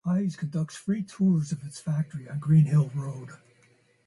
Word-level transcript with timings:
Haigh's 0.03 0.35
conducts 0.35 0.75
free 0.75 1.03
tours 1.03 1.51
of 1.51 1.63
its 1.63 1.79
factory 1.79 2.27
on 2.27 2.39
Greenhill 2.39 2.89
Road. 2.95 3.33